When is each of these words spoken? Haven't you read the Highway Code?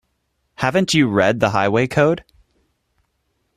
Haven't 0.55 0.95
you 0.95 1.07
read 1.07 1.39
the 1.39 1.51
Highway 1.51 1.85
Code? 1.85 2.25